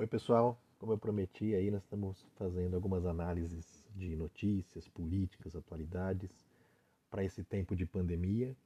Oi, 0.00 0.06
pessoal. 0.06 0.58
Como 0.78 0.92
eu 0.92 0.98
prometi 0.98 1.54
aí, 1.54 1.70
nós 1.70 1.82
estamos 1.82 2.26
fazendo 2.36 2.74
algumas 2.74 3.04
análises 3.04 3.84
de 3.94 4.16
notícias, 4.16 4.88
políticas, 4.88 5.54
atualidades 5.54 6.30
para 7.10 7.22
esse 7.22 7.44
tempo 7.44 7.76
de 7.76 7.84
pandemia 7.84 8.56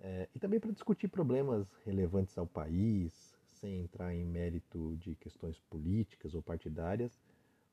é, 0.00 0.28
e 0.34 0.40
também 0.40 0.58
para 0.58 0.72
discutir 0.72 1.06
problemas 1.06 1.68
relevantes 1.84 2.36
ao 2.36 2.48
país, 2.48 3.38
sem 3.60 3.78
entrar 3.78 4.12
em 4.12 4.24
mérito 4.24 4.96
de 4.96 5.14
questões 5.14 5.56
políticas 5.70 6.34
ou 6.34 6.42
partidárias, 6.42 7.16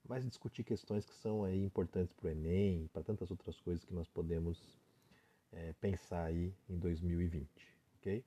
mas 0.08 0.24
discutir 0.24 0.64
questões 0.64 1.04
que 1.04 1.16
são 1.16 1.44
aí 1.44 1.66
importantes 1.66 2.14
para 2.14 2.28
o 2.28 2.30
Enem, 2.30 2.88
para 2.94 3.02
tantas 3.02 3.32
outras 3.32 3.60
coisas 3.60 3.84
que 3.84 3.92
nós 3.96 4.08
podemos 4.08 4.80
é, 5.52 5.74
pensar 5.82 6.26
aí 6.26 6.54
em 6.70 6.78
2020, 6.78 7.50
ok? 7.98 8.24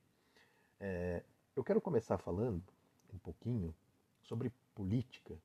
É, 0.80 1.22
eu 1.54 1.62
quero 1.62 1.80
começar 1.80 2.18
falando 2.18 2.64
um 3.14 3.18
pouquinho 3.18 3.72
sobre 4.26 4.53
política, 4.75 5.36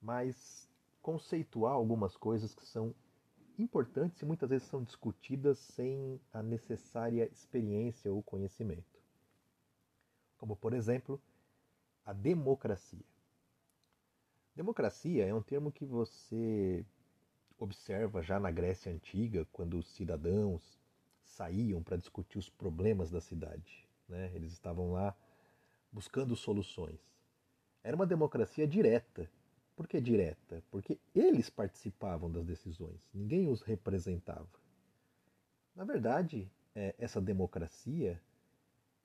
mas 0.00 0.68
conceituar 1.00 1.72
algumas 1.72 2.16
coisas 2.16 2.54
que 2.54 2.66
são 2.66 2.94
importantes 3.58 4.20
e 4.20 4.24
muitas 4.24 4.48
vezes 4.48 4.68
são 4.68 4.82
discutidas 4.82 5.58
sem 5.58 6.20
a 6.32 6.42
necessária 6.42 7.28
experiência 7.30 8.12
ou 8.12 8.22
conhecimento. 8.22 9.00
Como, 10.38 10.56
por 10.56 10.72
exemplo, 10.72 11.20
a 12.04 12.12
democracia. 12.12 13.04
Democracia 14.54 15.26
é 15.26 15.34
um 15.34 15.42
termo 15.42 15.70
que 15.70 15.84
você 15.84 16.84
observa 17.58 18.22
já 18.22 18.40
na 18.40 18.50
Grécia 18.50 18.92
Antiga, 18.92 19.46
quando 19.52 19.78
os 19.78 19.86
cidadãos 19.94 20.78
saíam 21.22 21.82
para 21.82 21.96
discutir 21.96 22.38
os 22.38 22.48
problemas 22.48 23.10
da 23.10 23.20
cidade. 23.20 23.88
Né? 24.08 24.32
Eles 24.34 24.52
estavam 24.52 24.92
lá 24.92 25.16
buscando 25.92 26.34
soluções. 26.34 27.11
Era 27.82 27.96
uma 27.96 28.06
democracia 28.06 28.66
direta. 28.66 29.28
Por 29.74 29.88
que 29.88 30.00
direta? 30.00 30.62
Porque 30.70 30.98
eles 31.14 31.50
participavam 31.50 32.30
das 32.30 32.44
decisões, 32.44 33.00
ninguém 33.12 33.48
os 33.48 33.62
representava. 33.62 34.46
Na 35.74 35.84
verdade, 35.84 36.50
é, 36.74 36.94
essa 36.98 37.20
democracia 37.20 38.20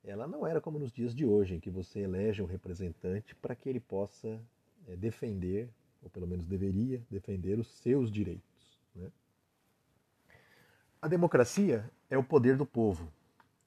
ela 0.03 0.27
não 0.27 0.47
era 0.47 0.61
como 0.61 0.79
nos 0.79 0.91
dias 0.91 1.13
de 1.13 1.25
hoje, 1.25 1.55
em 1.55 1.59
que 1.59 1.69
você 1.69 1.99
elege 1.99 2.41
um 2.41 2.45
representante 2.45 3.35
para 3.35 3.55
que 3.55 3.67
ele 3.67 3.79
possa 3.79 4.41
é, 4.87 4.95
defender, 4.95 5.69
ou 6.01 6.09
pelo 6.09 6.27
menos 6.27 6.45
deveria 6.45 7.01
defender, 7.09 7.59
os 7.59 7.67
seus 7.67 8.09
direitos. 8.09 8.79
Né? 8.95 9.11
A 11.01 11.07
democracia 11.07 11.89
é 12.09 12.17
o 12.17 12.23
poder 12.23 12.55
do 12.55 12.65
povo. 12.65 13.11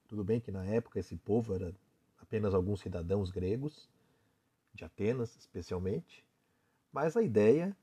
Tudo 0.07 0.23
bem 0.23 0.39
que 0.39 0.51
na 0.51 0.65
época 0.65 0.99
esse 0.99 1.15
povo 1.15 1.53
era 1.53 1.73
apenas 2.19 2.53
alguns 2.53 2.81
cidadãos 2.81 3.29
gregos, 3.29 3.87
de 4.73 4.85
Atenas 4.85 5.35
especialmente, 5.35 6.25
mas 6.91 7.15
a 7.15 7.21
ideia 7.21 7.75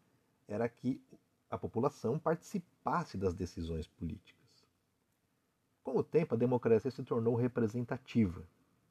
era 0.46 0.68
que 0.68 1.00
a 1.50 1.56
população 1.56 2.18
participasse 2.18 3.16
das 3.16 3.34
decisões 3.34 3.86
políticas. 3.86 4.38
Com 5.82 5.96
o 5.96 6.04
tempo, 6.04 6.34
a 6.34 6.38
democracia 6.38 6.90
se 6.90 7.02
tornou 7.02 7.34
representativa 7.34 8.44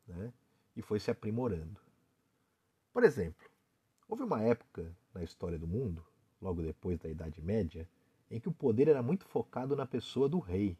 né? 0.08 0.34
e 0.76 0.82
foi 0.82 1.00
se 1.00 1.12
aprimorando. 1.12 1.80
Por 2.92 3.04
exemplo, 3.04 3.48
houve 4.08 4.24
uma 4.24 4.42
época 4.42 4.96
na 5.14 5.24
história 5.24 5.60
do 5.60 5.68
mundo, 5.68 6.04
logo 6.42 6.62
depois 6.62 6.98
da 6.98 7.10
Idade 7.10 7.42
Média, 7.42 7.88
em 8.30 8.40
que 8.40 8.50
o 8.50 8.54
poder 8.54 8.88
era 8.88 9.04
muito 9.04 9.26
focado 9.26 9.76
na 9.76 9.86
pessoa 9.86 10.28
do 10.28 10.40
rei, 10.40 10.78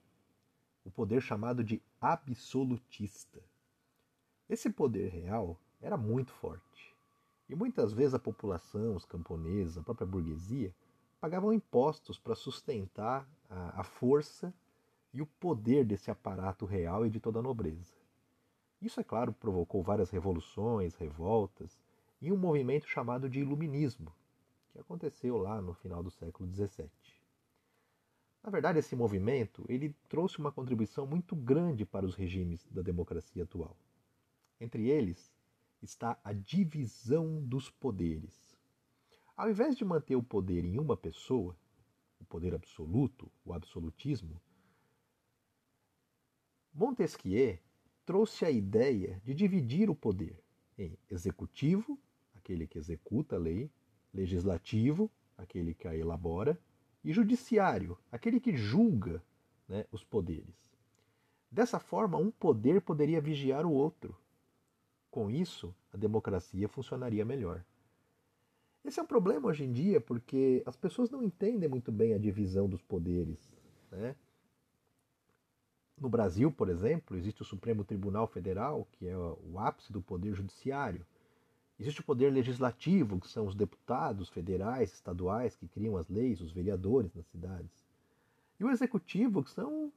o 0.84 0.90
poder 0.90 1.22
chamado 1.22 1.64
de 1.64 1.82
absolutista. 2.02 3.40
Esse 4.50 4.70
poder 4.70 5.10
real 5.10 5.60
era 5.82 5.98
muito 5.98 6.32
forte. 6.32 6.97
E 7.50 7.56
muitas 7.56 7.94
vezes 7.94 8.14
a 8.14 8.20
população, 8.20 8.96
os 8.96 9.06
camponeses, 9.06 9.78
a 9.78 9.84
própria 9.84 10.06
burguesia, 10.06 10.74
pagavam 11.20 11.54
impostos 11.54 12.20
para 12.20 12.36
sustentar 12.36 13.28
a, 13.50 13.82
a 13.82 13.84
força 13.84 14.54
e 15.14 15.22
o 15.22 15.26
poder 15.26 15.86
desse 15.86 16.12
aparato 16.12 16.66
real 16.66 17.06
e 17.06 17.10
de 17.10 17.20
toda 17.20 17.40
a 17.40 17.42
nobreza. 17.42 17.96
Isso, 18.82 19.00
é 19.00 19.04
claro, 19.04 19.34
provocou 19.34 19.82
várias 19.82 20.12
revoluções, 20.12 20.94
revoltas 20.96 21.80
e 22.22 22.32
um 22.32 22.38
movimento 22.38 22.88
chamado 22.88 23.30
de 23.30 23.40
Iluminismo, 23.40 24.14
que 24.72 24.80
aconteceu 24.80 25.38
lá 25.38 25.62
no 25.62 25.74
final 25.74 26.04
do 26.04 26.12
século 26.12 26.48
XVII. 26.54 26.90
Na 28.44 28.52
verdade, 28.52 28.80
esse 28.80 28.96
movimento 28.96 29.66
ele 29.68 29.96
trouxe 30.08 30.38
uma 30.38 30.52
contribuição 30.52 31.08
muito 31.08 31.36
grande 31.36 31.86
para 31.86 32.06
os 32.06 32.16
regimes 32.16 32.66
da 32.70 32.82
democracia 32.82 33.44
atual. 33.44 33.76
Entre 34.60 34.90
eles 34.90 35.32
está 35.82 36.20
a 36.24 36.34
divisão 36.34 37.42
dos 37.46 37.70
poderes. 37.70 38.58
Ao 39.36 39.50
invés 39.50 39.76
de 39.78 39.86
manter 39.86 40.16
o 40.16 40.24
poder 40.24 40.66
em 40.66 40.80
uma 40.80 40.98
pessoa, 40.98 41.56
o 42.20 42.26
poder 42.26 42.56
absoluto, 42.56 43.32
o 43.46 43.54
absolutismo, 43.54 44.42
Montesquieu 46.74 47.58
trouxe 48.06 48.46
a 48.46 48.52
ideia 48.52 49.22
de 49.26 49.34
dividir 49.34 49.90
o 49.90 49.96
poder 49.96 50.42
em 50.78 50.98
executivo, 51.10 52.00
aquele 52.36 52.68
que 52.68 52.78
executa 52.78 53.36
a 53.36 53.40
lei, 53.40 53.72
legislativo, 54.14 55.12
aquele 55.38 55.74
que 55.74 55.88
a 55.88 55.96
elabora, 55.96 56.60
e 57.04 57.12
judiciário, 57.12 57.98
aquele 58.12 58.40
que 58.40 58.56
julga 58.56 59.24
né, 59.68 59.86
os 59.92 60.04
poderes. 60.04 60.78
Dessa 61.52 61.80
forma, 61.80 62.18
um 62.18 62.30
poder 62.30 62.82
poderia 62.82 63.22
vigiar 63.22 63.66
o 63.66 63.72
outro. 63.72 64.16
Com 65.10 65.32
isso, 65.32 65.74
a 65.94 65.98
democracia 65.98 66.68
funcionaria 66.68 67.26
melhor. 67.26 67.64
Esse 68.84 69.00
é 69.00 69.04
um 69.04 69.08
problema 69.08 69.50
hoje 69.50 69.64
em 69.64 69.72
dia 69.72 70.00
porque 70.00 70.64
as 70.66 70.76
pessoas 70.76 71.10
não 71.10 71.22
entendem 71.22 71.68
muito 71.68 71.92
bem 71.92 72.14
a 72.14 72.18
divisão 72.18 72.70
dos 72.70 72.82
poderes. 72.82 73.52
Né? 73.92 74.16
No 76.00 76.08
Brasil, 76.08 76.52
por 76.52 76.70
exemplo, 76.70 77.18
existe 77.18 77.42
o 77.42 77.46
Supremo 77.46 77.84
Tribunal 77.84 78.28
Federal, 78.28 78.88
que 78.94 79.08
é 79.08 79.18
o 79.18 79.58
ápice 79.58 79.92
do 79.92 80.02
poder 80.02 80.34
judiciário. 80.34 81.06
Existe 81.80 82.02
o 82.02 82.04
poder 82.04 82.32
legislativo, 82.32 83.20
que 83.20 83.28
são 83.28 83.46
os 83.46 83.56
deputados 83.56 84.30
federais, 84.30 84.94
estaduais, 84.94 85.56
que 85.56 85.68
criam 85.68 85.98
as 85.98 86.08
leis, 86.08 86.40
os 86.42 86.52
vereadores 86.52 87.14
nas 87.14 87.26
cidades. 87.28 87.86
E 88.60 88.64
o 88.64 88.70
executivo, 88.70 89.44
que 89.44 89.52
são 89.52 89.92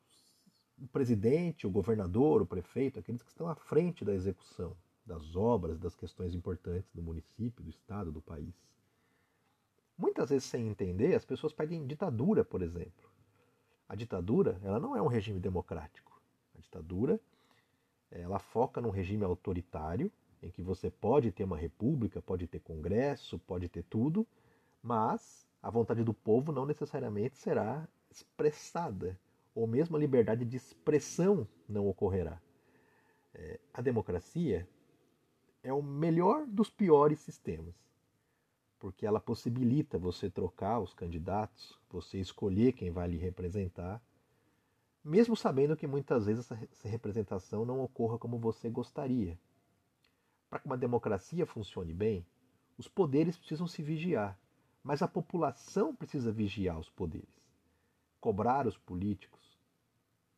o 0.79 0.87
presidente, 0.89 1.67
o 1.67 1.71
governador, 1.71 2.43
o 2.43 2.47
prefeito, 2.47 2.99
aqueles 2.99 3.23
que 3.23 3.31
estão 3.31 3.49
à 3.49 3.55
frente 3.55 4.05
da 4.05 4.15
execução 4.15 4.77
das 5.11 5.35
obras, 5.35 5.77
das 5.77 5.97
questões 5.97 6.37
importantes 6.37 6.89
do 6.95 7.03
município, 7.03 7.65
do 7.65 7.71
estado, 7.71 8.13
do 8.13 8.23
país. 8.23 8.55
Muitas 9.99 10.31
vezes, 10.31 10.45
sem 10.45 10.69
entender, 10.69 11.17
as 11.17 11.25
pessoas 11.25 11.53
pedem 11.53 11.85
ditadura, 11.85 12.45
por 12.45 12.63
exemplo. 12.63 13.11
A 13.89 13.97
ditadura, 13.97 14.61
ela 14.63 14.79
não 14.79 14.95
é 14.97 15.03
um 15.03 15.09
regime 15.09 15.41
democrático. 15.41 16.23
A 16.57 16.61
ditadura, 16.61 17.21
ela 18.09 18.39
foca 18.39 18.81
num 18.81 18.91
regime 18.91 19.25
autoritário, 19.25 20.13
em 20.41 20.49
que 20.49 20.63
você 20.63 20.89
pode 20.89 21.33
ter 21.33 21.43
uma 21.43 21.59
república, 21.59 22.23
pode 22.23 22.47
ter 22.47 22.61
congresso, 22.61 23.37
pode 23.41 23.69
ter 23.69 23.83
tudo, 23.83 24.25
mas 24.81 25.45
a 25.61 25.71
vontade 25.71 26.05
do 26.05 26.15
povo 26.15 26.53
não 26.53 26.65
necessariamente 26.65 27.37
será 27.37 27.87
expressada, 28.09 29.19
ou 29.57 29.67
mesmo 29.67 29.97
a 29.97 30.01
liberdade 30.01 30.45
de 30.45 30.57
expressão 30.57 31.49
não 31.69 31.89
ocorrerá. 31.89 32.41
É, 33.35 33.59
a 33.75 33.83
democracia 33.83 34.67
é 35.63 35.73
o 35.73 35.83
melhor 35.83 36.47
dos 36.47 36.71
piores 36.71 37.21
sistemas 37.21 37.75
porque 38.81 39.05
ela 39.05 39.21
possibilita 39.21 39.99
você 39.99 40.31
trocar 40.31 40.81
os 40.81 40.95
candidatos, 40.95 41.79
você 41.91 42.19
escolher 42.19 42.73
quem 42.73 42.91
vai 42.91 43.07
lhe 43.07 43.19
representar, 43.19 44.03
mesmo 45.05 45.37
sabendo 45.37 45.77
que 45.77 45.87
muitas 45.87 46.25
vezes 46.25 46.51
essa 46.51 46.89
representação 46.89 47.65
não 47.67 47.81
ocorra 47.81 48.19
como 48.19 48.39
você 48.39 48.71
gostaria. 48.71 49.39
Para 50.49 50.59
que 50.59 50.67
uma 50.67 50.79
democracia 50.79 51.47
funcione 51.47 51.93
bem, 51.93 52.27
os 52.79 52.89
poderes 52.89 53.37
precisam 53.37 53.67
se 53.67 53.83
vigiar, 53.83 54.39
mas 54.83 55.03
a 55.03 55.09
população 55.09 55.95
precisa 55.95 56.33
vigiar 56.33 56.79
os 56.79 56.89
poderes, 56.89 57.53
cobrar 58.19 58.67
os 58.67 58.79
políticos, 58.79 59.59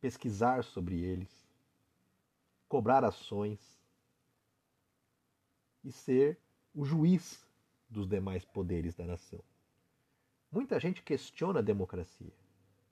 pesquisar 0.01 0.65
sobre 0.65 1.01
eles, 1.01 1.47
cobrar 2.67 3.05
ações 3.05 3.81
e 5.83 5.91
ser 5.91 6.37
o 6.73 6.85
juiz 6.85 7.45
dos 7.89 8.07
demais 8.07 8.43
poderes 8.45 8.95
da 8.95 9.05
nação. 9.05 9.43
Muita 10.51 10.79
gente 10.79 11.01
questiona 11.01 11.59
a 11.59 11.63
democracia. 11.63 12.33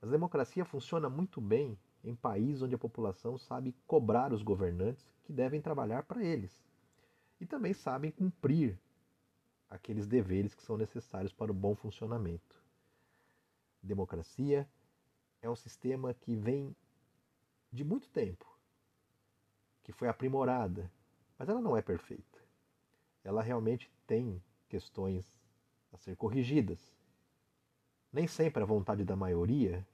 Mas 0.02 0.10
a 0.10 0.12
democracia 0.12 0.66
funciona 0.66 1.10
muito 1.10 1.40
bem 1.40 1.78
em 2.04 2.16
países 2.16 2.64
onde 2.64 2.74
a 2.74 2.80
população 2.80 3.38
sabe 3.38 3.76
cobrar 3.86 4.34
os 4.34 4.42
governantes 4.42 5.06
que 5.24 5.32
devem 5.32 5.62
trabalhar 5.62 6.04
para 6.04 6.24
eles. 6.24 6.52
E 7.40 7.46
também 7.46 7.74
sabem 7.74 8.12
cumprir 8.12 8.78
aqueles 9.70 10.08
deveres 10.08 10.54
que 10.56 10.64
são 10.64 10.76
necessários 10.76 11.32
para 11.32 11.52
o 11.52 11.56
bom 11.56 11.76
funcionamento. 11.76 12.62
Democracia 13.82 14.68
é 15.42 15.50
um 15.50 15.56
sistema 15.56 16.14
que 16.14 16.36
vem 16.36 16.76
de 17.72 17.84
muito 17.84 18.10
tempo, 18.10 18.46
que 19.84 19.92
foi 19.92 20.08
aprimorada, 20.08 20.92
mas 21.38 21.48
ela 21.48 21.62
não 21.62 21.78
é 21.78 21.82
perfeita. 21.82 22.41
Ela 23.24 23.42
realmente 23.42 23.92
tem 24.08 24.42
questões 24.68 25.26
a 25.94 25.98
ser 25.98 26.16
corrigidas. 26.16 26.80
Nem 28.12 28.28
sempre 28.28 28.62
a 28.62 28.66
vontade 28.66 29.04
da 29.04 29.16
maioria 29.16 29.86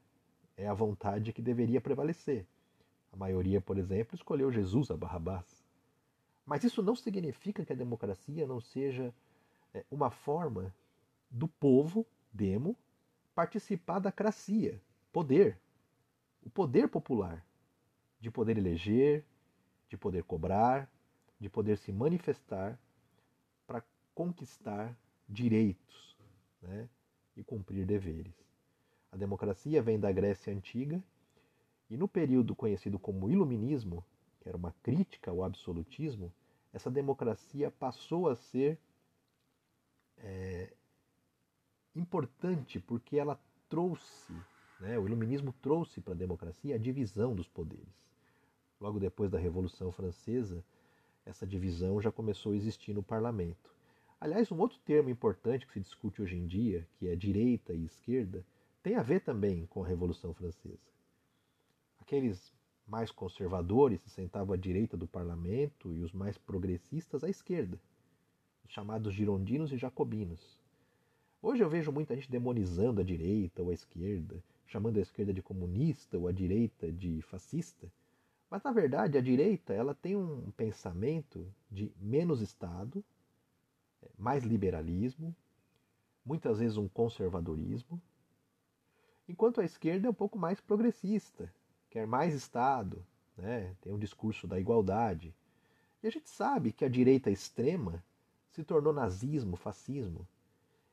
é 0.55 0.67
a 0.67 0.73
vontade 0.73 1.33
que 1.33 1.41
deveria 1.41 1.81
prevalecer. 1.81 2.45
A 3.11 3.17
maioria, 3.17 3.61
por 3.61 3.77
exemplo, 3.77 4.15
escolheu 4.15 4.51
Jesus 4.51 4.89
a 4.89 4.97
Barrabás. 4.97 5.63
Mas 6.45 6.63
isso 6.63 6.81
não 6.81 6.95
significa 6.95 7.65
que 7.65 7.73
a 7.73 7.75
democracia 7.75 8.47
não 8.47 8.59
seja 8.59 9.13
é, 9.73 9.83
uma 9.91 10.09
forma 10.09 10.73
do 11.29 11.47
povo, 11.47 12.05
demo, 12.31 12.75
participar 13.35 13.99
da 13.99 14.11
cracia, 14.11 14.81
poder, 15.11 15.59
o 16.41 16.49
poder 16.49 16.87
popular, 16.87 17.45
de 18.19 18.31
poder 18.31 18.57
eleger, 18.57 19.23
de 19.89 19.97
poder 19.97 20.23
cobrar, 20.23 20.89
de 21.39 21.49
poder 21.49 21.77
se 21.77 21.91
manifestar 21.91 22.79
conquistar 24.17 24.97
direitos 25.29 26.17
né, 26.59 26.89
e 27.35 27.43
cumprir 27.43 27.85
deveres. 27.85 28.33
A 29.11 29.15
democracia 29.15 29.79
vem 29.79 29.99
da 29.99 30.11
Grécia 30.11 30.51
Antiga 30.51 31.03
e 31.87 31.95
no 31.95 32.07
período 32.07 32.55
conhecido 32.55 32.97
como 32.97 33.29
Iluminismo, 33.29 34.03
que 34.41 34.49
era 34.49 34.57
uma 34.57 34.73
crítica 34.81 35.29
ao 35.29 35.43
absolutismo, 35.43 36.33
essa 36.73 36.89
democracia 36.89 37.69
passou 37.69 38.27
a 38.27 38.35
ser 38.35 38.79
é, 40.17 40.73
importante 41.95 42.79
porque 42.79 43.19
ela 43.19 43.39
trouxe, 43.69 44.33
né, 44.79 44.97
o 44.97 45.05
Iluminismo 45.05 45.53
trouxe 45.61 46.01
para 46.01 46.15
a 46.15 46.17
democracia 46.17 46.73
a 46.73 46.79
divisão 46.79 47.35
dos 47.35 47.47
poderes. 47.47 47.85
Logo 48.81 48.99
depois 48.99 49.29
da 49.29 49.37
Revolução 49.37 49.91
Francesa, 49.91 50.65
essa 51.23 51.45
divisão 51.45 52.01
já 52.01 52.11
começou 52.11 52.53
a 52.53 52.55
existir 52.55 52.95
no 52.95 53.03
parlamento. 53.03 53.76
Aliás, 54.19 54.51
um 54.51 54.57
outro 54.57 54.79
termo 54.79 55.09
importante 55.09 55.67
que 55.67 55.73
se 55.73 55.79
discute 55.79 56.23
hoje 56.23 56.35
em 56.35 56.47
dia, 56.47 56.87
que 56.97 57.07
é 57.07 57.15
direita 57.15 57.71
e 57.71 57.85
esquerda, 57.85 58.43
tem 58.81 58.95
a 58.95 59.03
ver 59.03 59.21
também 59.21 59.67
com 59.67 59.83
a 59.83 59.87
Revolução 59.87 60.33
Francesa. 60.33 60.91
Aqueles 61.99 62.51
mais 62.87 63.11
conservadores 63.11 64.01
se 64.01 64.09
sentavam 64.09 64.55
à 64.55 64.57
direita 64.57 64.97
do 64.97 65.07
parlamento 65.07 65.93
e 65.93 66.01
os 66.01 66.11
mais 66.11 66.35
progressistas 66.35 67.23
à 67.23 67.29
esquerda, 67.29 67.79
os 68.65 68.71
chamados 68.71 69.13
girondinos 69.13 69.71
e 69.71 69.77
jacobinos. 69.77 70.59
Hoje 71.39 71.63
eu 71.63 71.69
vejo 71.69 71.91
muita 71.91 72.15
gente 72.15 72.31
demonizando 72.31 73.01
a 73.01 73.03
direita 73.03 73.61
ou 73.61 73.69
a 73.69 73.73
esquerda, 73.73 74.43
chamando 74.65 74.97
a 74.97 75.01
esquerda 75.01 75.31
de 75.31 75.43
comunista 75.43 76.17
ou 76.17 76.27
a 76.27 76.31
direita 76.31 76.91
de 76.91 77.21
fascista, 77.21 77.91
mas 78.49 78.63
na 78.63 78.71
verdade 78.71 79.15
a 79.15 79.21
direita 79.21 79.73
ela 79.73 79.93
tem 79.93 80.15
um 80.15 80.49
pensamento 80.51 81.45
de 81.69 81.91
menos 82.01 82.41
Estado, 82.41 83.03
mais 84.17 84.43
liberalismo, 84.43 85.35
muitas 86.25 86.59
vezes 86.59 86.77
um 86.77 86.87
conservadorismo, 86.87 88.01
enquanto 89.27 89.61
a 89.61 89.65
esquerda 89.65 90.07
é 90.07 90.09
um 90.09 90.13
pouco 90.13 90.37
mais 90.37 90.59
progressista, 90.59 91.53
quer 91.89 92.07
mais 92.07 92.33
Estado, 92.33 93.05
né? 93.37 93.75
tem 93.81 93.93
um 93.93 93.99
discurso 93.99 94.47
da 94.47 94.59
igualdade. 94.59 95.33
E 96.01 96.07
a 96.07 96.09
gente 96.09 96.29
sabe 96.29 96.71
que 96.71 96.83
a 96.83 96.89
direita 96.89 97.29
extrema 97.29 98.03
se 98.49 98.63
tornou 98.63 98.91
nazismo, 98.91 99.55
fascismo, 99.55 100.27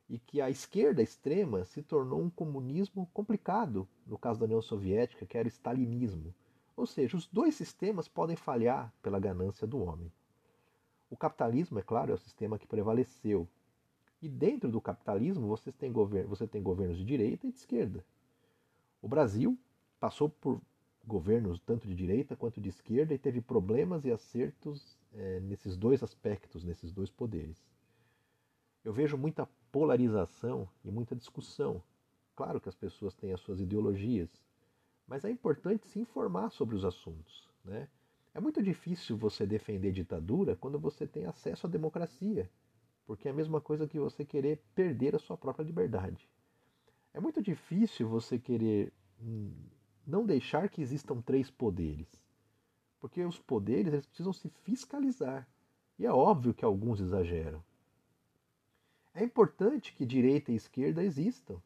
e 0.07 0.19
que 0.19 0.39
a 0.39 0.49
esquerda 0.49 1.01
extrema 1.01 1.65
se 1.65 1.81
tornou 1.81 2.21
um 2.21 2.29
comunismo 2.29 3.09
complicado, 3.11 3.87
no 4.05 4.17
caso 4.17 4.39
da 4.39 4.45
União 4.45 4.61
Soviética, 4.61 5.25
que 5.25 5.37
era 5.37 5.47
o 5.47 5.51
stalinismo. 5.51 6.33
Ou 6.77 6.85
seja, 6.85 7.17
os 7.17 7.25
dois 7.25 7.55
sistemas 7.55 8.07
podem 8.07 8.35
falhar 8.35 8.93
pela 9.01 9.19
ganância 9.19 9.65
do 9.65 9.79
homem. 9.79 10.11
O 11.09 11.17
capitalismo, 11.17 11.79
é 11.79 11.81
claro, 11.81 12.11
é 12.11 12.15
o 12.15 12.19
sistema 12.19 12.57
que 12.57 12.67
prevaleceu. 12.67 13.47
E 14.21 14.29
dentro 14.29 14.71
do 14.71 14.81
capitalismo 14.81 15.47
você 15.47 15.71
tem, 15.71 15.91
govern 15.91 16.27
você 16.27 16.47
tem 16.47 16.61
governos 16.61 16.97
de 16.97 17.05
direita 17.05 17.47
e 17.47 17.51
de 17.51 17.57
esquerda. 17.57 18.03
O 19.01 19.07
Brasil 19.07 19.57
passou 19.99 20.29
por 20.29 20.61
governos 21.05 21.59
tanto 21.59 21.87
de 21.87 21.93
direita 21.93 22.35
quanto 22.35 22.59
de 22.59 22.69
esquerda 22.69 23.13
e 23.13 23.17
teve 23.17 23.39
problemas 23.39 24.05
e 24.05 24.11
acertos 24.11 24.97
é, 25.13 25.39
nesses 25.41 25.77
dois 25.77 26.01
aspectos, 26.01 26.63
nesses 26.63 26.91
dois 26.91 27.09
poderes. 27.09 27.63
Eu 28.83 28.93
vejo 28.93 29.17
muita 29.17 29.47
polarização 29.71 30.67
e 30.83 30.91
muita 30.91 31.15
discussão. 31.15 31.81
Claro 32.35 32.59
que 32.59 32.69
as 32.69 32.75
pessoas 32.75 33.13
têm 33.13 33.33
as 33.33 33.41
suas 33.41 33.59
ideologias, 33.59 34.29
mas 35.07 35.23
é 35.23 35.29
importante 35.29 35.87
se 35.87 35.99
informar 35.99 36.49
sobre 36.51 36.75
os 36.75 36.83
assuntos. 36.83 37.47
Né? 37.63 37.87
É 38.35 38.39
muito 38.41 38.61
difícil 38.61 39.15
você 39.15 39.45
defender 39.45 39.93
ditadura 39.93 40.57
quando 40.57 40.77
você 40.77 41.07
tem 41.07 41.25
acesso 41.25 41.67
à 41.67 41.69
democracia, 41.69 42.51
porque 43.05 43.29
é 43.29 43.31
a 43.31 43.33
mesma 43.33 43.61
coisa 43.61 43.87
que 43.87 43.97
você 43.97 44.25
querer 44.25 44.61
perder 44.75 45.15
a 45.15 45.19
sua 45.19 45.37
própria 45.37 45.63
liberdade. 45.63 46.29
É 47.13 47.19
muito 47.21 47.41
difícil 47.41 48.09
você 48.09 48.37
querer 48.37 48.91
hum, 49.21 49.53
não 50.05 50.25
deixar 50.25 50.67
que 50.67 50.81
existam 50.81 51.21
três 51.21 51.49
poderes, 51.49 52.09
porque 52.99 53.23
os 53.23 53.39
poderes 53.39 53.93
eles 53.93 54.05
precisam 54.05 54.33
se 54.33 54.49
fiscalizar. 54.49 55.47
E 55.97 56.05
é 56.05 56.11
óbvio 56.11 56.53
que 56.53 56.65
alguns 56.65 56.99
exageram. 56.99 57.63
É 59.13 59.23
importante 59.23 59.93
que 59.93 60.05
direita 60.05 60.51
e 60.51 60.55
esquerda 60.55 61.01
existam, 61.01 61.61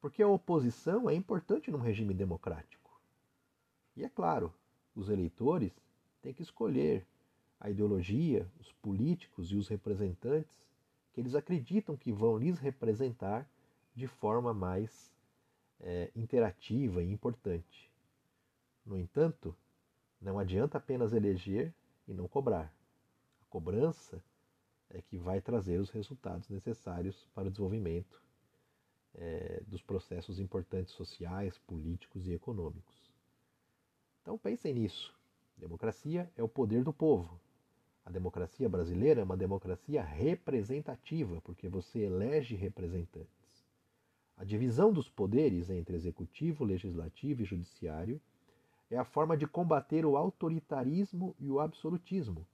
porque 0.00 0.24
a 0.24 0.26
oposição 0.26 1.08
é 1.08 1.14
importante 1.14 1.70
num 1.70 1.78
regime 1.78 2.12
democrático. 2.12 3.00
E 3.96 4.02
é 4.02 4.08
claro, 4.08 4.52
os 4.94 5.08
eleitores 5.08 5.72
têm 6.22 6.32
que 6.32 6.42
escolher 6.42 7.06
a 7.60 7.70
ideologia, 7.70 8.46
os 8.60 8.72
políticos 8.72 9.50
e 9.50 9.56
os 9.56 9.68
representantes 9.68 10.66
que 11.12 11.20
eles 11.20 11.34
acreditam 11.34 11.96
que 11.96 12.12
vão 12.12 12.36
lhes 12.36 12.58
representar 12.58 13.48
de 13.94 14.06
forma 14.06 14.52
mais 14.52 15.12
é, 15.80 16.10
interativa 16.14 17.02
e 17.02 17.10
importante. 17.10 17.90
No 18.84 18.98
entanto, 18.98 19.56
não 20.20 20.38
adianta 20.38 20.78
apenas 20.78 21.12
eleger 21.12 21.72
e 22.08 22.12
não 22.12 22.26
cobrar. 22.26 22.74
A 23.40 23.44
cobrança 23.46 24.22
é 24.90 25.00
que 25.00 25.16
vai 25.16 25.40
trazer 25.40 25.78
os 25.78 25.90
resultados 25.90 26.48
necessários 26.48 27.26
para 27.34 27.48
o 27.48 27.50
desenvolvimento 27.50 28.20
é, 29.14 29.62
dos 29.66 29.82
processos 29.82 30.40
importantes 30.40 30.92
sociais, 30.92 31.56
políticos 31.58 32.26
e 32.26 32.32
econômicos. 32.32 33.03
Então 34.24 34.38
pensem 34.38 34.72
nisso. 34.72 35.14
Democracia 35.54 36.32
é 36.34 36.42
o 36.42 36.48
poder 36.48 36.82
do 36.82 36.94
povo. 36.94 37.38
A 38.06 38.10
democracia 38.10 38.66
brasileira 38.70 39.20
é 39.20 39.24
uma 39.24 39.36
democracia 39.36 40.02
representativa, 40.02 41.42
porque 41.42 41.68
você 41.68 42.04
elege 42.04 42.54
representantes. 42.54 43.66
A 44.34 44.42
divisão 44.42 44.94
dos 44.94 45.10
poderes 45.10 45.68
entre 45.68 45.94
executivo, 45.94 46.64
legislativo 46.64 47.42
e 47.42 47.44
judiciário 47.44 48.18
é 48.90 48.96
a 48.96 49.04
forma 49.04 49.36
de 49.36 49.46
combater 49.46 50.06
o 50.06 50.16
autoritarismo 50.16 51.36
e 51.38 51.50
o 51.50 51.60
absolutismo, 51.60 52.46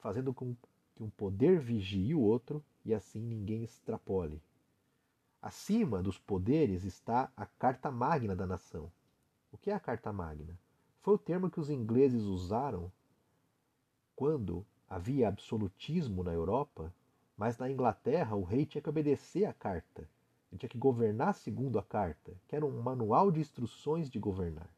fazendo 0.00 0.34
com 0.34 0.54
que 0.94 1.02
um 1.02 1.08
poder 1.08 1.60
vigie 1.60 2.14
o 2.14 2.20
outro 2.20 2.62
e 2.84 2.92
assim 2.92 3.22
ninguém 3.22 3.64
extrapole. 3.64 4.42
Acima 5.40 6.02
dos 6.02 6.18
poderes 6.18 6.84
está 6.84 7.32
a 7.34 7.46
Carta 7.46 7.90
Magna 7.90 8.36
da 8.36 8.46
nação. 8.46 8.92
O 9.52 9.58
que 9.58 9.70
é 9.70 9.74
a 9.74 9.80
Carta 9.80 10.12
Magna? 10.12 10.58
Foi 11.02 11.14
o 11.14 11.18
termo 11.18 11.50
que 11.50 11.60
os 11.60 11.68
ingleses 11.68 12.22
usaram 12.22 12.90
quando 14.16 14.66
havia 14.88 15.28
absolutismo 15.28 16.24
na 16.24 16.32
Europa, 16.32 16.92
mas 17.36 17.58
na 17.58 17.70
Inglaterra 17.70 18.34
o 18.34 18.42
rei 18.42 18.64
tinha 18.64 18.80
que 18.80 18.88
obedecer 18.88 19.44
à 19.44 19.52
carta. 19.52 20.08
Ele 20.50 20.58
tinha 20.58 20.68
que 20.68 20.78
governar 20.78 21.34
segundo 21.34 21.78
a 21.78 21.82
carta, 21.82 22.34
que 22.48 22.56
era 22.56 22.64
um 22.64 22.80
manual 22.80 23.30
de 23.30 23.40
instruções 23.40 24.08
de 24.08 24.18
governar. 24.18 24.74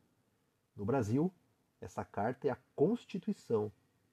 No 0.77 0.85
Brasil, 0.85 1.33
essa 1.81 2.05
carta 2.05 2.49
é 2.49 2.51
a 2.51 2.59
Constituição, 2.75 3.71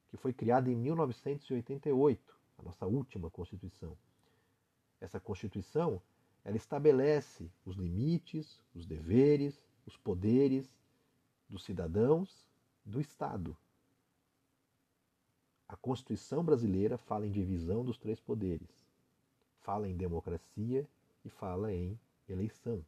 que 0.09 0.17
foi 0.17 0.31
criada 0.31 0.69
em 0.69 0.75
1988, 0.75 2.37
a 2.59 2.63
nossa 2.63 2.85
última 2.85 3.31
Constituição. 3.31 3.97
Essa 4.99 5.19
Constituição 5.19 6.01
ela 6.43 6.57
estabelece 6.57 7.51
os 7.65 7.75
limites, 7.77 8.59
os 8.75 8.85
deveres, 8.85 9.70
os 9.85 9.97
poderes 9.97 10.69
dos 11.49 11.63
cidadãos 11.63 12.47
do 12.85 12.99
Estado. 12.99 13.55
A 15.67 15.75
Constituição 15.75 16.43
brasileira 16.43 16.97
fala 16.97 17.25
em 17.25 17.31
divisão 17.31 17.83
dos 17.83 17.97
três 17.97 18.19
poderes, 18.19 18.69
fala 19.61 19.87
em 19.87 19.95
democracia 19.95 20.87
e 21.23 21.29
fala 21.29 21.73
em 21.73 21.99
eleição. 22.27 22.83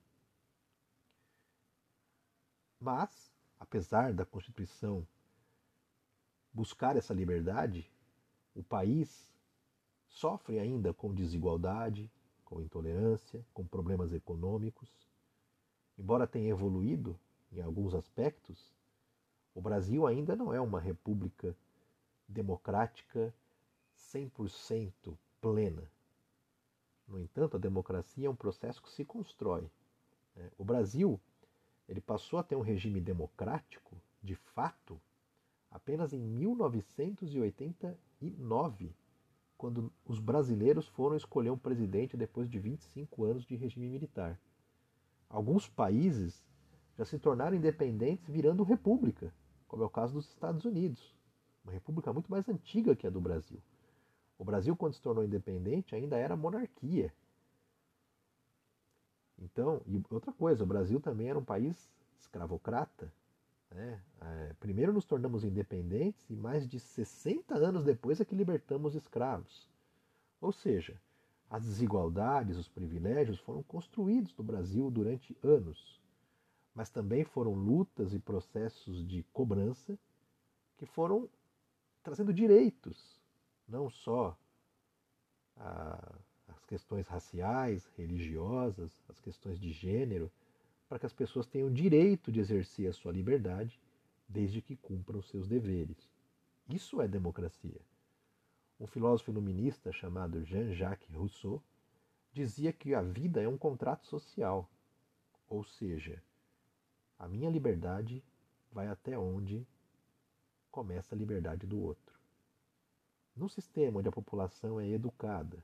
Mas, 2.80 3.32
apesar 3.60 4.14
da 4.14 4.26
Constituição 4.26 5.08
buscar 6.54 6.96
essa 6.96 7.14
liberdade, 7.14 7.90
o 8.54 8.62
país 8.62 9.34
sofre 10.08 10.60
ainda 10.60 10.94
com 10.94 11.14
desigualdade, 11.14 12.12
com 12.44 12.62
intolerância, 12.62 13.44
com 13.54 13.66
problemas 13.66 14.14
econômicos. 14.14 14.90
Embora 15.98 16.28
tenha 16.28 16.50
evoluído 16.50 17.18
em 17.52 17.62
alguns 17.62 17.94
aspectos, 17.94 18.74
o 19.54 19.62
Brasil 19.62 20.08
ainda 20.08 20.36
não 20.36 20.54
é 20.54 20.60
uma 20.60 20.80
república 20.80 21.56
democrática 22.28 23.34
100% 23.96 25.16
plena. 25.40 25.90
No 27.08 27.20
entanto, 27.20 27.58
a 27.58 27.60
democracia 27.60 28.28
é 28.28 28.30
um 28.30 28.36
processo 28.36 28.82
que 28.82 28.90
se 28.90 29.06
constrói. 29.06 29.70
Né? 30.36 30.50
O 30.58 30.64
Brasil 30.64 31.20
ele 31.88 32.02
passou 32.02 32.40
a 32.40 32.44
ter 32.44 32.56
um 32.56 32.62
regime 32.62 33.00
democrático, 33.00 33.96
de 34.22 34.36
fato, 34.36 35.00
apenas 35.70 36.12
em 36.14 36.20
1989, 36.20 38.96
quando 39.58 39.92
os 40.06 40.20
brasileiros 40.20 40.88
foram 40.88 41.16
escolher 41.16 41.50
um 41.50 41.58
presidente 41.58 42.18
depois 42.18 42.50
de 42.50 42.58
25 42.58 43.26
anos 43.26 43.46
de 43.46 43.56
regime 43.56 43.90
militar. 43.90 44.40
Alguns 45.30 45.68
países 45.68 46.44
já 46.98 47.06
se 47.06 47.18
tornaram 47.18 47.56
independentes 47.56 48.30
virando 48.30 48.64
república, 48.64 49.34
como 49.68 49.84
é 49.84 49.86
o 49.86 49.90
caso 49.90 50.14
dos 50.14 50.30
Estados 50.30 50.66
Unidos, 50.66 51.16
uma 51.64 51.74
república 51.74 52.14
muito 52.14 52.30
mais 52.30 52.48
antiga 52.48 52.96
que 52.96 53.08
a 53.08 53.10
do 53.10 53.22
Brasil. 53.22 53.62
O 54.38 54.44
Brasil, 54.44 54.76
quando 54.76 54.94
se 54.94 55.02
tornou 55.02 55.24
independente, 55.24 55.96
ainda 55.96 56.18
era 56.18 56.36
monarquia. 56.36 57.14
Então, 59.40 59.82
e 59.88 60.02
outra 60.10 60.32
coisa, 60.32 60.64
o 60.64 60.68
Brasil 60.68 61.00
também 61.00 61.30
era 61.30 61.40
um 61.40 61.44
país 61.44 61.90
escravocrata. 62.20 63.12
Né? 63.72 64.02
É, 64.22 64.54
primeiro 64.60 64.94
nos 64.94 65.06
tornamos 65.06 65.44
independentes 65.44 66.30
e 66.30 66.36
mais 66.36 66.68
de 66.68 66.80
60 66.80 67.56
anos 67.56 67.84
depois 67.84 68.20
é 68.20 68.26
que 68.26 68.36
libertamos 68.36 68.96
escravos. 68.96 69.68
Ou 70.40 70.52
seja, 70.52 71.00
as 71.54 71.62
desigualdades, 71.64 72.58
os 72.58 72.68
privilégios 72.68 73.38
foram 73.38 73.62
construídos 73.62 74.36
no 74.36 74.44
Brasil 74.44 74.90
durante 74.90 75.38
anos, 75.44 76.02
mas 76.74 76.90
também 76.90 77.24
foram 77.24 77.54
lutas 77.54 78.12
e 78.12 78.18
processos 78.18 79.08
de 79.08 79.22
cobrança 79.32 79.96
que 80.78 80.88
foram 80.88 81.30
trazendo 82.02 82.34
direitos, 82.34 83.22
não 83.68 83.88
só 83.88 84.36
a, 85.56 86.16
as 86.48 86.66
questões 86.66 87.08
raciais, 87.08 87.86
religiosas, 87.96 89.04
as 89.08 89.20
questões 89.20 89.60
de 89.60 89.72
gênero, 89.72 90.32
para 90.90 90.98
que 90.98 91.06
as 91.06 91.14
pessoas 91.14 91.46
tenham 91.46 91.72
direito 91.72 92.32
de 92.32 92.40
exercer 92.40 92.90
a 92.90 92.94
sua 92.94 93.12
liberdade, 93.12 93.80
desde 94.28 94.60
que 94.60 94.76
cumpram 94.76 95.22
seus 95.22 95.48
deveres. 95.48 96.10
Isso 96.68 97.00
é 97.00 97.08
democracia. 97.08 97.80
Um 98.84 98.88
filósofo 98.88 99.32
iluminista 99.32 99.94
chamado 99.94 100.44
Jean-Jacques 100.44 101.10
Rousseau 101.16 101.64
dizia 102.34 102.74
que 102.74 102.94
a 102.94 103.02
vida 103.02 103.42
é 103.42 103.48
um 103.48 103.58
contrato 103.58 104.06
social, 104.06 104.70
ou 105.48 105.64
seja, 105.64 106.22
a 107.18 107.26
minha 107.26 107.50
liberdade 107.50 108.22
vai 108.74 108.90
até 108.90 109.18
onde 109.18 109.66
começa 110.70 111.16
a 111.16 111.18
liberdade 111.18 111.66
do 111.66 111.80
outro. 111.80 112.20
Num 113.34 113.48
sistema 113.48 114.00
onde 114.00 114.10
a 114.10 114.12
população 114.12 114.82
é 114.82 114.90
educada, 114.90 115.64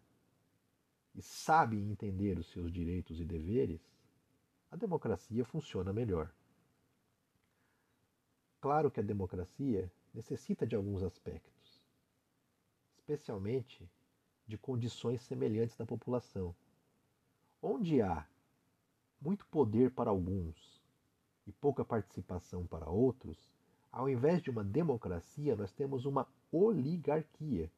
e 1.13 1.21
sabe 1.21 1.75
entender 1.75 2.39
os 2.39 2.49
seus 2.49 2.71
direitos 2.71 3.19
e 3.19 3.25
deveres, 3.25 3.81
a 4.71 4.77
democracia 4.77 5.43
funciona 5.43 5.91
melhor. 5.91 6.33
Claro 8.61 8.89
que 8.89 9.01
a 9.01 9.03
democracia 9.03 9.91
necessita 10.13 10.65
de 10.65 10.73
alguns 10.73 11.03
aspectos, 11.03 11.58
especialmente 13.09 13.89
de 14.45 14.55
condições 14.55 15.21
semelhantes 15.21 15.75
da 15.75 15.85
população. 15.85 16.55
Onde 17.61 18.01
há 18.01 18.25
muito 19.19 19.45
poder 19.47 19.91
para 19.91 20.11
alguns 20.11 20.79
e 21.47 21.51
pouca 21.51 21.83
participação 21.83 22.67
para 22.67 22.87
outros, 22.87 23.49
ao 23.91 24.07
invés 24.07 24.43
de 24.43 24.51
uma 24.51 24.63
democracia, 24.63 25.55
nós 25.55 25.71
temos 25.71 26.05
uma 26.05 26.27
oligarquia 26.51 27.71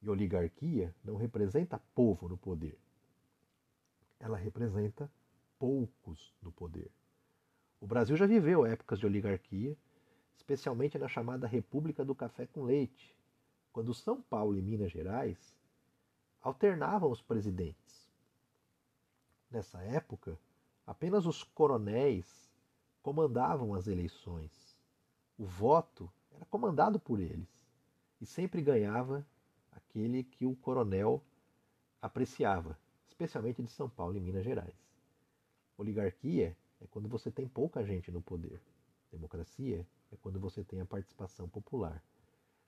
e 0.00 0.08
oligarquia 0.08 0.94
não 1.04 1.16
representa 1.16 1.80
povo 1.94 2.28
no 2.28 2.36
poder. 2.36 2.78
Ela 4.18 4.38
representa 4.38 5.10
poucos 5.58 6.34
no 6.42 6.50
poder. 6.50 6.90
O 7.80 7.86
Brasil 7.86 8.16
já 8.16 8.26
viveu 8.26 8.64
épocas 8.64 8.98
de 8.98 9.04
oligarquia, 9.04 9.76
especialmente 10.34 10.98
na 10.98 11.08
chamada 11.08 11.46
República 11.46 12.02
do 12.02 12.14
Café 12.14 12.46
com 12.46 12.64
Leite, 12.64 13.14
quando 13.74 13.92
São 13.92 14.22
Paulo 14.22 14.56
e 14.56 14.62
Minas 14.62 14.92
Gerais 14.92 15.36
alternavam 16.40 17.10
os 17.10 17.20
presidentes. 17.20 18.08
Nessa 19.50 19.82
época, 19.82 20.38
apenas 20.86 21.26
os 21.26 21.42
coronéis 21.42 22.48
comandavam 23.02 23.74
as 23.74 23.88
eleições. 23.88 24.78
O 25.36 25.44
voto 25.44 26.08
era 26.30 26.44
comandado 26.44 27.00
por 27.00 27.18
eles 27.18 27.48
e 28.20 28.26
sempre 28.26 28.62
ganhava 28.62 29.26
aquele 29.72 30.22
que 30.22 30.46
o 30.46 30.54
coronel 30.54 31.20
apreciava, 32.00 32.78
especialmente 33.08 33.60
de 33.60 33.72
São 33.72 33.88
Paulo 33.88 34.16
e 34.16 34.20
Minas 34.20 34.44
Gerais. 34.44 34.94
Oligarquia 35.76 36.56
é 36.80 36.86
quando 36.86 37.08
você 37.08 37.28
tem 37.28 37.48
pouca 37.48 37.84
gente 37.84 38.12
no 38.12 38.22
poder. 38.22 38.60
Democracia 39.10 39.84
é 40.12 40.16
quando 40.22 40.38
você 40.38 40.62
tem 40.62 40.80
a 40.80 40.86
participação 40.86 41.48
popular. 41.48 42.00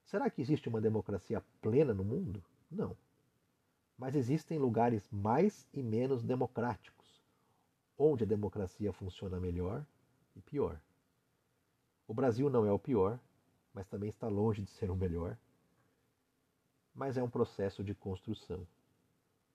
Será 0.06 0.28
que 0.30 0.40
existe 0.40 0.68
uma 0.68 0.80
democracia 0.80 1.44
plena 1.60 1.92
no 1.92 2.04
mundo? 2.04 2.42
Não. 2.70 2.96
Mas 3.98 4.16
existem 4.16 4.58
lugares 4.58 5.08
mais 5.10 5.68
e 5.72 5.82
menos 5.82 6.24
democráticos, 6.24 7.22
onde 7.98 8.24
a 8.24 8.26
democracia 8.26 8.92
funciona 8.92 9.38
melhor 9.38 9.84
e 10.34 10.40
pior. 10.40 10.80
O 12.08 12.14
Brasil 12.14 12.48
não 12.48 12.66
é 12.66 12.72
o 12.72 12.78
pior, 12.78 13.20
mas 13.74 13.86
também 13.86 14.08
está 14.08 14.28
longe 14.28 14.62
de 14.62 14.70
ser 14.70 14.90
o 14.90 14.96
melhor 14.96 15.36
mas 16.96 17.18
é 17.18 17.22
um 17.22 17.28
processo 17.28 17.84
de 17.84 17.94
construção. 17.94 18.66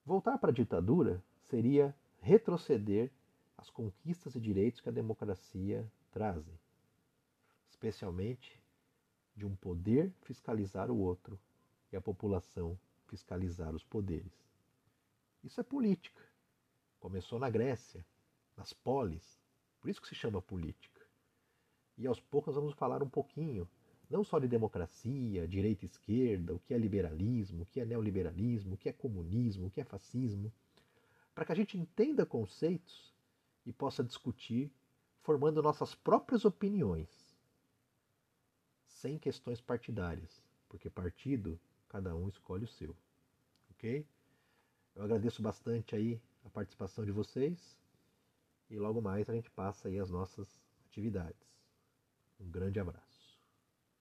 Voltar 0.05 0.37
para 0.37 0.51
a 0.51 0.53
ditadura 0.53 1.21
seria 1.49 1.93
retroceder 2.21 3.09
as 3.57 3.69
conquistas 3.69 4.35
e 4.35 4.39
direitos 4.39 4.79
que 4.79 4.89
a 4.89 4.91
democracia 4.91 5.91
trazem, 6.11 6.53
especialmente 7.67 8.60
de 9.35 9.45
um 9.45 9.55
poder 9.55 10.13
fiscalizar 10.21 10.91
o 10.91 10.97
outro 10.97 11.39
e 11.91 11.95
a 11.95 12.01
população 12.01 12.77
fiscalizar 13.07 13.75
os 13.75 13.83
poderes. 13.83 14.33
Isso 15.43 15.59
é 15.59 15.63
política. 15.63 16.21
Começou 16.99 17.39
na 17.39 17.49
Grécia, 17.49 18.05
nas 18.55 18.71
polis, 18.73 19.41
por 19.79 19.89
isso 19.89 20.01
que 20.01 20.07
se 20.07 20.15
chama 20.15 20.41
política. 20.41 21.01
E 21.97 22.07
aos 22.07 22.19
poucos 22.19 22.55
vamos 22.55 22.73
falar 22.73 23.03
um 23.03 23.09
pouquinho 23.09 23.67
não 24.09 24.23
só 24.23 24.39
de 24.39 24.47
democracia, 24.47 25.47
direita 25.47 25.85
e 25.85 25.87
esquerda, 25.87 26.53
o 26.53 26.59
que 26.59 26.73
é 26.73 26.77
liberalismo, 26.77 27.63
o 27.63 27.65
que 27.65 27.79
é 27.79 27.85
neoliberalismo, 27.85 28.73
o 28.73 28.77
que 28.77 28.89
é 28.89 28.93
comunismo, 28.93 29.67
o 29.67 29.71
que 29.71 29.79
é 29.79 29.85
fascismo, 29.85 30.51
para 31.33 31.45
que 31.45 31.51
a 31.53 31.55
gente 31.55 31.77
entenda 31.77 32.25
conceitos 32.25 33.13
e 33.65 33.71
possa 33.71 34.03
discutir 34.03 34.71
formando 35.21 35.61
nossas 35.61 35.95
próprias 35.95 36.43
opiniões, 36.43 37.07
sem 39.01 39.17
questões 39.17 39.59
partidárias, 39.59 40.43
porque 40.69 40.87
partido 40.87 41.59
cada 41.89 42.15
um 42.15 42.29
escolhe 42.29 42.65
o 42.65 42.67
seu. 42.67 42.95
OK? 43.71 44.05
Eu 44.95 45.03
agradeço 45.03 45.41
bastante 45.41 45.95
aí 45.95 46.21
a 46.45 46.49
participação 46.49 47.03
de 47.03 47.11
vocês 47.11 47.75
e 48.69 48.77
logo 48.77 49.01
mais 49.01 49.27
a 49.27 49.33
gente 49.33 49.49
passa 49.49 49.87
aí 49.87 49.99
as 49.99 50.11
nossas 50.11 50.47
atividades. 50.85 51.49
Um 52.39 52.49
grande 52.49 52.79
abraço. 52.79 53.10